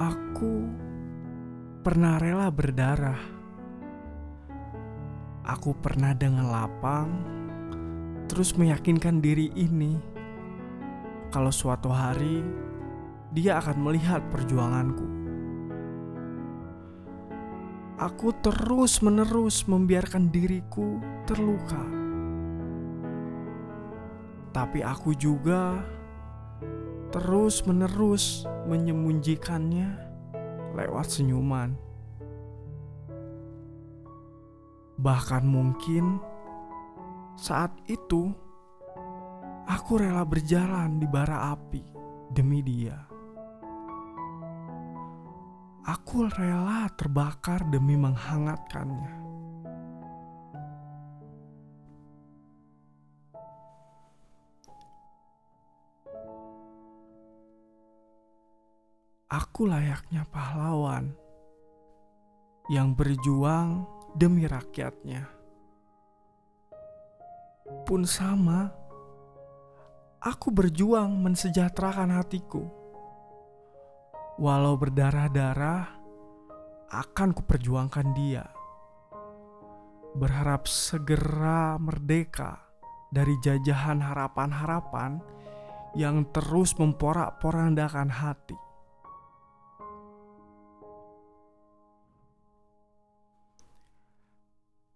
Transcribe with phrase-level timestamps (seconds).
[0.00, 0.64] Aku
[1.84, 3.20] pernah rela berdarah.
[5.44, 7.12] Aku pernah dengan lapang
[8.24, 10.00] terus meyakinkan diri ini
[11.28, 12.40] kalau suatu hari
[13.30, 15.06] dia akan melihat perjuanganku.
[18.00, 21.84] Aku terus-menerus membiarkan diriku terluka.
[24.50, 25.78] Tapi aku juga
[27.12, 29.88] terus-menerus menyembunyikannya
[30.74, 31.76] lewat senyuman.
[34.96, 36.18] Bahkan mungkin
[37.36, 38.32] saat itu
[39.68, 41.84] aku rela berjalan di bara api
[42.32, 43.09] demi dia.
[45.90, 49.10] Aku rela terbakar demi menghangatkannya.
[59.34, 61.10] Aku layaknya pahlawan
[62.70, 63.82] yang berjuang
[64.14, 65.26] demi rakyatnya.
[67.82, 68.70] Pun sama,
[70.22, 72.79] aku berjuang mensejahterakan hatiku.
[74.40, 75.84] Walau berdarah-darah,
[76.88, 78.48] akan kuperjuangkan dia.
[80.16, 82.56] Berharap segera merdeka
[83.12, 85.20] dari jajahan harapan-harapan
[85.92, 88.56] yang terus memporak-porandakan hati.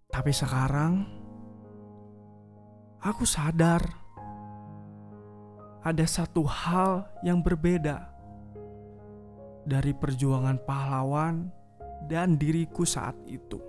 [0.09, 1.05] Tapi sekarang
[3.05, 3.85] aku sadar
[5.85, 8.14] ada satu hal yang berbeda
[9.65, 11.49] dari perjuangan pahlawan
[12.05, 13.61] dan diriku saat itu.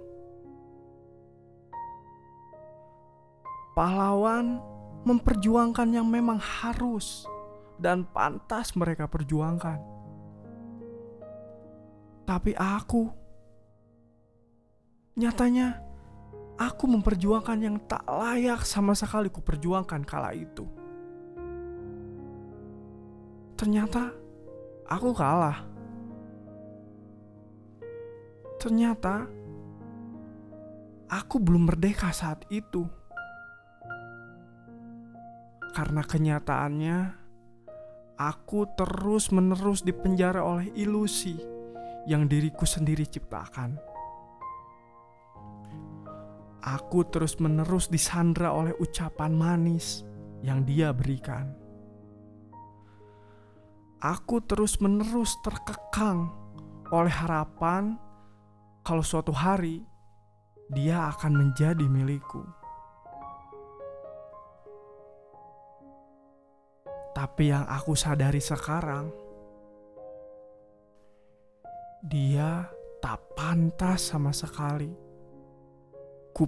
[3.76, 4.60] Pahlawan
[5.04, 7.28] memperjuangkan yang memang harus
[7.76, 9.80] dan pantas mereka perjuangkan.
[12.26, 13.12] Tapi aku
[15.16, 15.80] nyatanya
[16.56, 20.66] aku memperjuangkan yang tak layak sama sekali ku perjuangkan kala itu.
[23.56, 24.12] Ternyata
[24.88, 25.75] aku kalah.
[28.66, 29.30] Ternyata
[31.06, 32.82] aku belum merdeka saat itu.
[35.70, 36.98] Karena kenyataannya
[38.18, 41.38] aku terus-menerus dipenjara oleh ilusi
[42.10, 43.78] yang diriku sendiri ciptakan.
[46.66, 50.02] Aku terus-menerus disandra oleh ucapan manis
[50.42, 51.54] yang dia berikan.
[54.02, 56.34] Aku terus-menerus terkekang
[56.90, 58.02] oleh harapan
[58.86, 59.82] kalau suatu hari
[60.70, 62.46] dia akan menjadi milikku.
[67.18, 69.10] Tapi yang aku sadari sekarang,
[72.06, 72.70] dia
[73.02, 74.94] tak pantas sama sekali
[76.36, 76.46] ku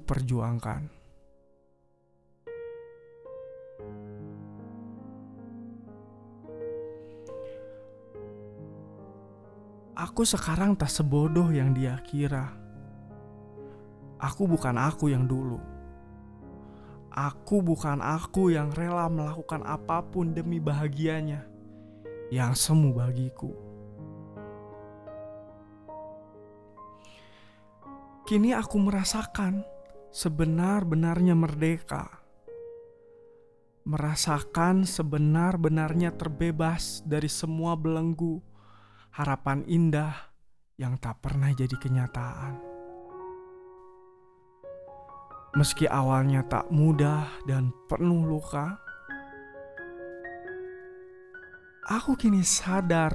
[9.98, 12.54] Aku sekarang tak sebodoh yang dia kira.
[14.22, 15.58] Aku bukan aku yang dulu.
[17.10, 21.50] Aku bukan aku yang rela melakukan apa pun demi bahagianya
[22.30, 23.50] yang semu bagiku.
[28.30, 29.66] Kini aku merasakan
[30.14, 32.22] sebenar-benarnya merdeka.
[33.82, 38.46] Merasakan sebenar-benarnya terbebas dari semua belenggu
[39.18, 40.14] harapan indah
[40.78, 42.54] yang tak pernah jadi kenyataan.
[45.58, 48.78] Meski awalnya tak mudah dan penuh luka,
[51.90, 53.10] aku kini sadar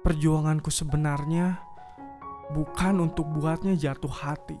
[0.00, 1.60] perjuanganku sebenarnya
[2.56, 4.56] bukan untuk buatnya jatuh hati,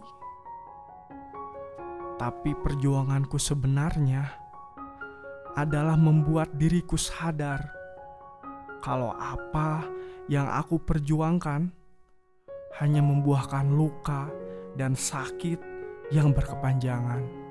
[2.20, 4.36] tapi perjuanganku sebenarnya
[5.56, 7.83] adalah membuat diriku sadar
[8.84, 9.88] kalau apa
[10.28, 11.72] yang aku perjuangkan
[12.84, 14.28] hanya membuahkan luka
[14.76, 15.56] dan sakit
[16.12, 17.43] yang berkepanjangan.